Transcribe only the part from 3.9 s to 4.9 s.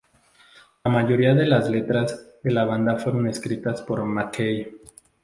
MacKaye.